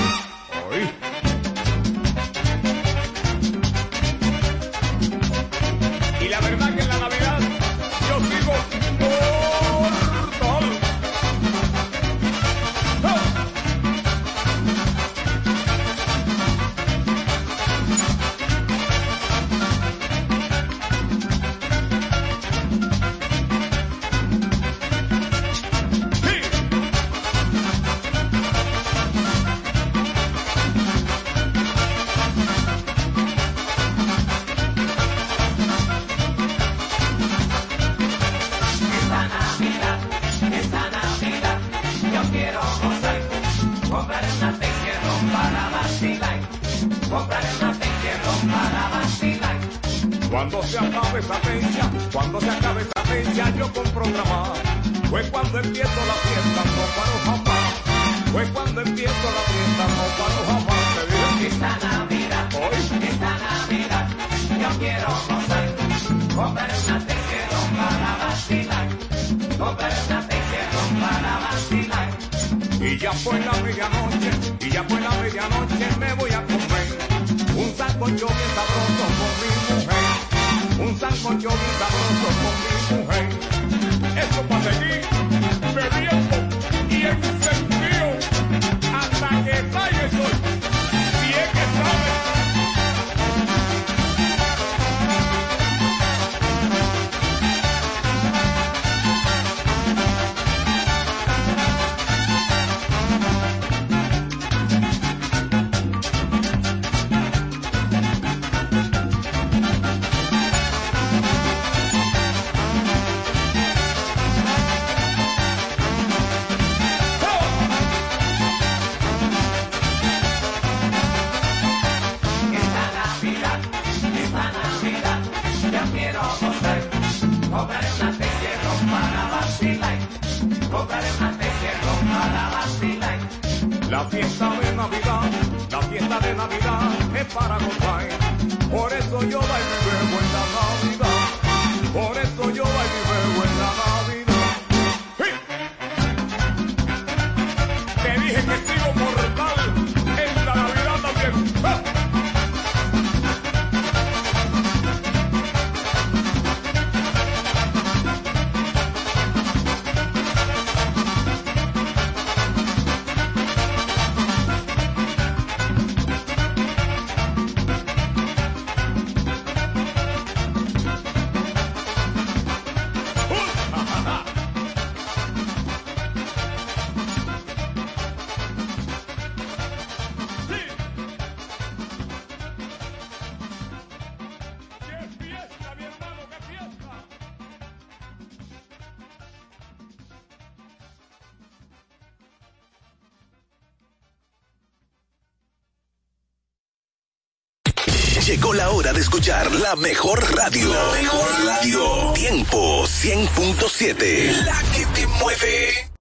Llegó 198.45 198.53
la 198.53 198.71
hora 198.73 198.93
de 198.93 199.01
escuchar 199.01 199.51
la 199.53 199.75
mejor 199.75 200.21
radio. 200.37 200.69
La 200.69 201.01
mejor 201.01 201.47
radio. 201.47 202.13
Tiempo 202.13 202.85
100.7. 202.85 204.45
La 204.45 204.63
que 204.71 204.85
te 204.85 205.07
mueve. 205.07 205.94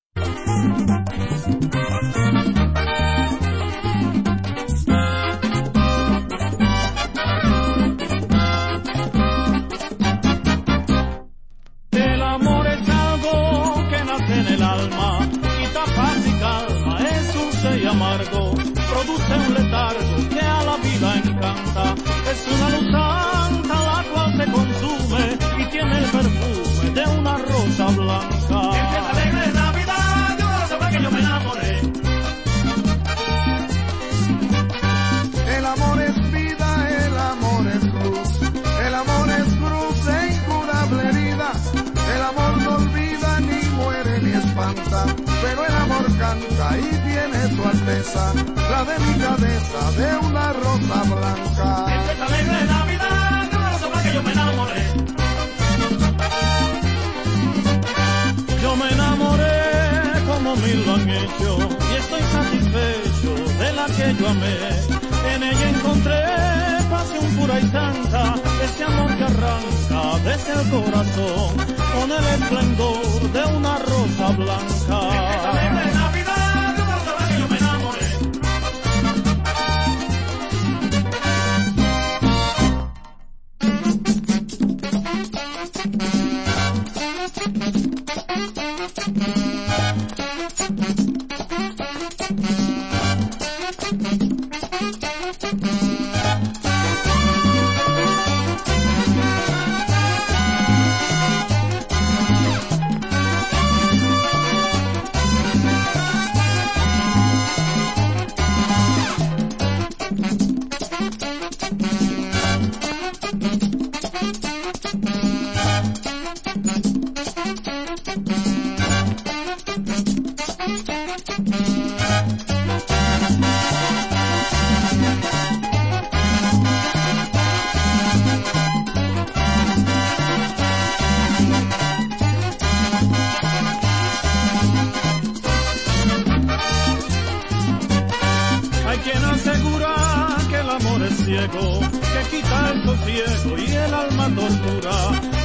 Ciego, 141.33 141.79
que 142.13 142.37
quita 142.37 142.69
el 142.71 142.83
sosiego 142.83 143.57
y 143.57 143.71
el 143.71 143.93
alma 143.93 144.25
tortura. 144.35 144.95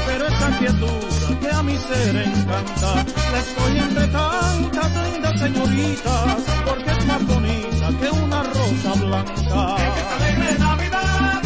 Pero 0.07 0.26
esta 0.26 0.59
quietura 0.59 1.41
que 1.41 1.51
a 1.51 1.62
mi 1.62 1.76
ser 1.76 2.16
encanta, 2.16 2.91
la 3.32 3.39
estoy 3.39 3.78
entre 3.78 4.07
tantas 4.09 5.12
lindas 5.12 5.41
señoritas, 5.41 6.36
porque 6.66 6.91
es 6.91 7.07
más 7.07 7.26
bonita 7.26 7.86
que 8.01 8.11
una 8.11 8.43
rosa 8.43 8.93
blanca. 9.05 9.76
alegre 10.16 10.59
Navidad, 10.59 11.43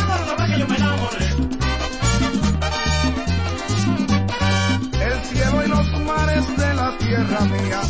que 0.47 0.59
yo 0.59 0.67
me 0.67 0.77
enamoré. 0.77 1.29
El 5.09 5.19
cielo 5.31 5.65
y 5.65 5.69
los 5.69 5.89
mares 6.03 6.57
de 6.57 6.75
la 6.75 6.99
tierra 6.99 7.41
mía 7.45 7.81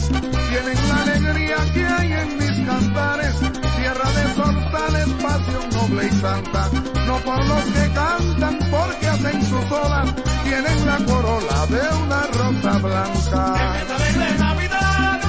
tienen 0.51 0.89
la 0.89 1.03
alegría 1.03 1.57
que 1.75 1.87
hay 1.87 2.13
en 2.13 2.39
mis 2.39 2.67
cantares. 2.69 3.35
Tierra 3.79 4.09
de 4.13 4.35
sorzales, 4.73 5.09
pasión 5.23 5.71
noble 5.71 6.07
y 6.07 6.11
santa. 6.11 6.71
No 7.07 7.19
por 7.19 7.45
los 7.45 7.65
que 7.65 7.93
cantan, 7.93 8.59
porque 8.71 9.07
hacen 9.07 9.43
sus 9.43 9.71
olas. 9.71 10.15
Tienen 10.45 10.87
la 10.87 10.97
corola 11.05 11.67
de 11.67 11.83
una 12.03 12.27
rosa 12.27 12.79
blanca. 12.79 13.81
alegre 13.95 14.39
Navidad, 14.39 15.21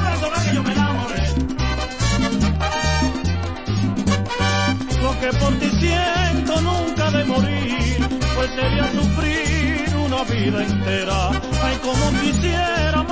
que 0.43 0.55
yo 0.55 0.63
me 0.63 0.71
enamoré. 0.71 1.23
Lo 5.01 5.19
que 5.19 5.37
por 5.37 5.53
ti 5.59 5.69
siento 5.79 6.61
nunca 6.61 7.11
de 7.11 7.25
morir, 7.25 8.09
pues 8.35 8.49
sería 8.51 8.91
sufrir 8.91 9.95
una 10.05 10.23
vida 10.23 10.63
entera. 10.63 11.29
Ay, 11.63 11.77
como 11.81 12.21
quisiera 12.21 13.02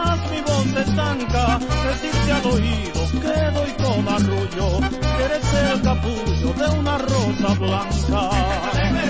voz 0.72 0.88
estanca, 0.88 1.60
decirte 1.88 2.32
al 2.32 2.46
oído 2.46 3.12
que 3.22 3.52
doy 3.52 3.72
con 3.72 4.08
arrullo, 4.08 4.80
que 4.90 5.24
eres 5.24 5.54
el 5.72 5.82
capullo 5.82 6.54
de 6.54 6.80
una 6.80 6.98
rosa 6.98 7.54
blanca. 7.60 8.30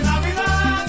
Navidad, 0.03 0.87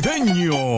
navideño. 0.00 0.69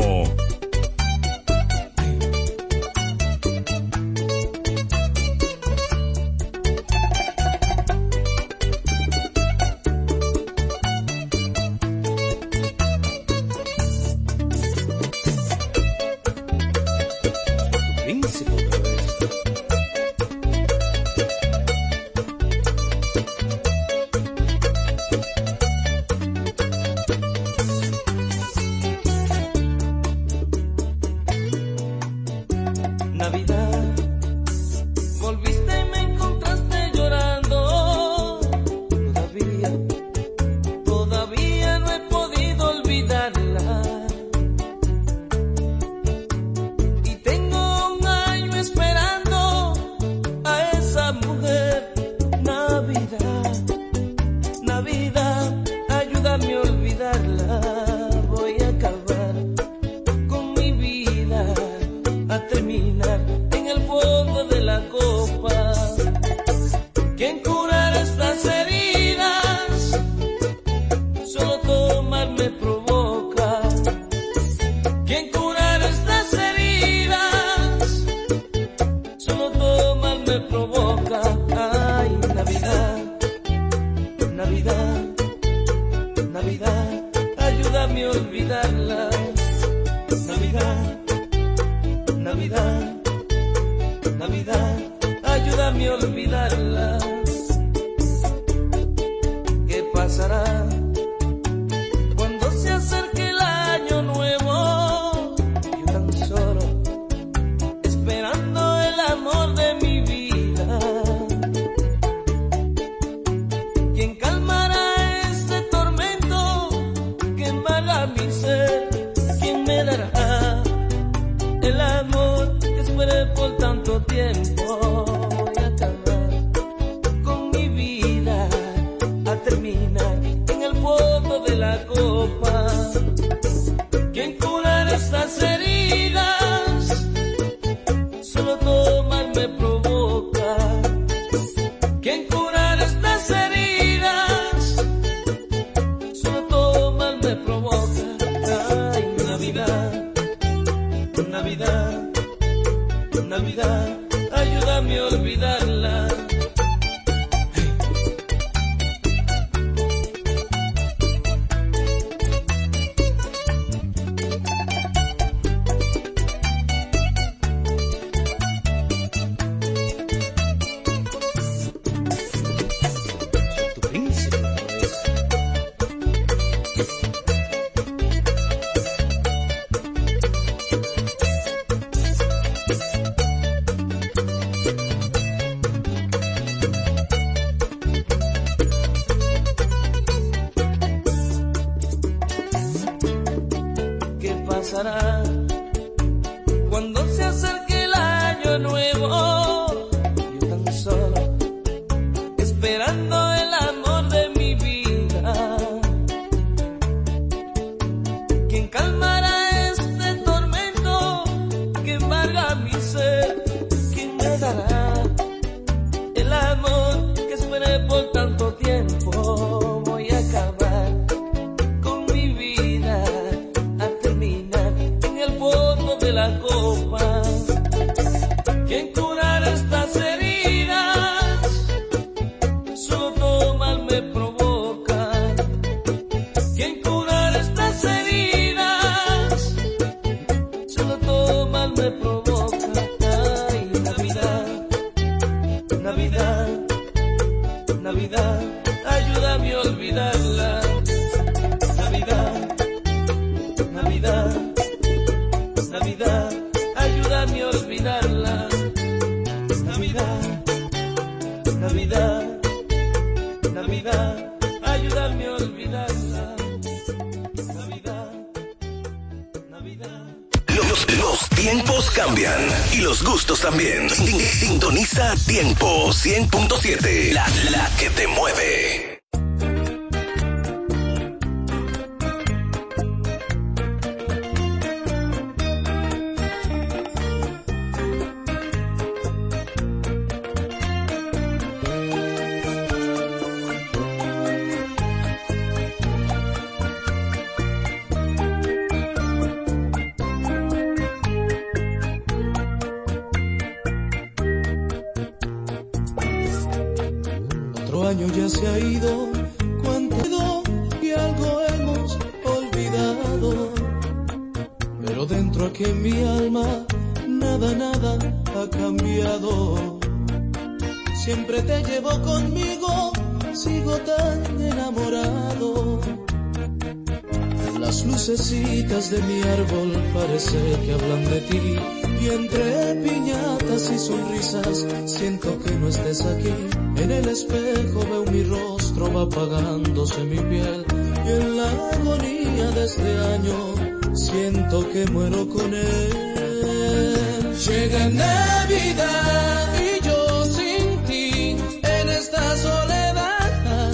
Navidad 347.93 349.55
y 349.61 349.85
yo 349.85 350.25
sin 350.25 350.85
ti 350.85 351.37
en 351.63 351.89
esta 351.89 352.37
soledad. 352.37 353.73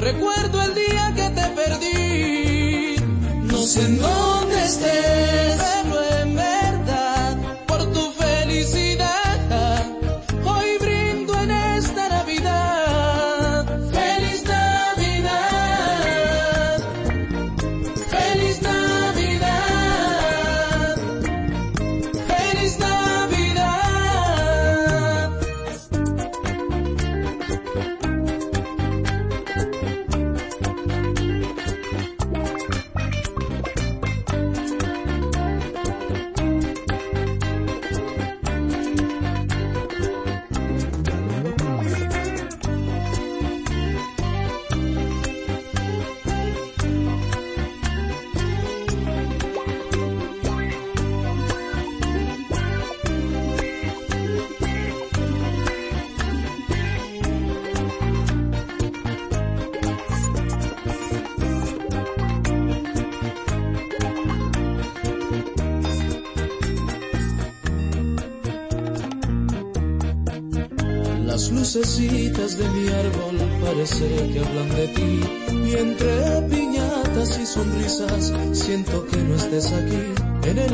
Recuerdo 0.00 0.62
el 0.62 0.74
día 0.74 1.12
que 1.14 1.30
te 1.30 1.46
perdí. 1.60 2.96
No 3.44 3.58
sé 3.66 3.84
en 3.84 3.98
dónde 3.98 4.64
estés. 4.64 5.91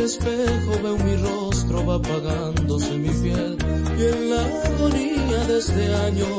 espejo 0.08 0.72
veo 0.82 0.96
mi 0.98 1.16
rostro, 1.16 1.84
va 1.84 1.96
apagándose 1.96 2.92
mi 2.96 3.10
piel. 3.22 3.58
Y 3.98 4.02
en 4.12 4.30
la 4.30 4.42
agonía 4.68 5.38
de 5.48 5.58
este 5.58 5.84
año 6.06 6.30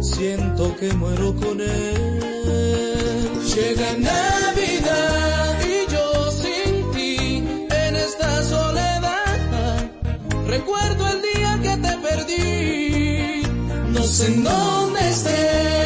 siento 0.00 0.74
que 0.76 0.92
muero 0.94 1.34
con 1.36 1.60
él. 1.60 2.20
Llega 3.54 3.88
Navidad 3.98 5.58
y 5.74 5.92
yo 5.92 6.30
sin 6.42 6.90
ti 6.94 7.16
en 7.84 7.96
esta 7.96 8.42
soledad. 8.42 9.90
Recuerdo 10.46 11.02
el 11.12 11.22
día 11.30 11.60
que 11.62 11.74
te 11.84 11.92
perdí. 12.06 13.42
No 13.94 14.02
sé 14.02 14.26
en 14.26 14.42
dónde 14.42 15.00
estés. 15.10 15.81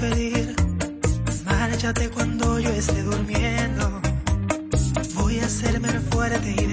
Pedir. 0.00 0.54
Márchate 1.44 2.08
cuando 2.08 2.58
yo 2.58 2.70
esté 2.70 3.02
durmiendo. 3.02 4.00
Voy 5.14 5.38
a 5.40 5.44
hacerme 5.44 5.88
fuerte 6.10 6.54
y 6.58 6.66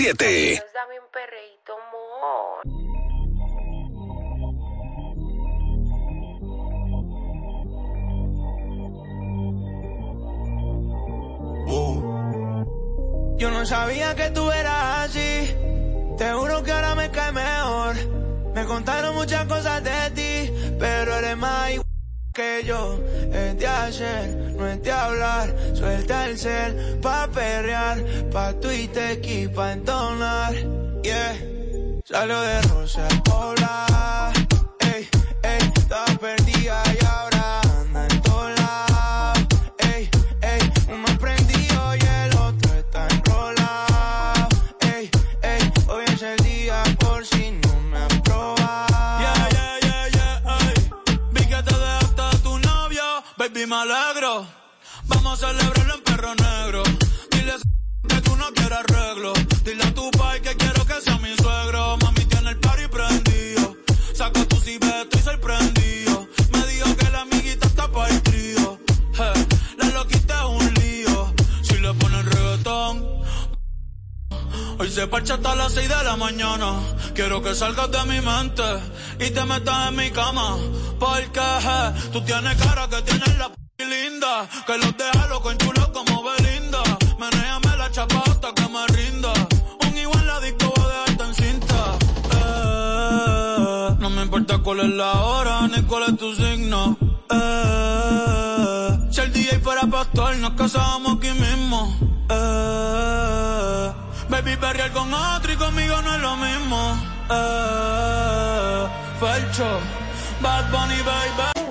100.7. 0.00 0.59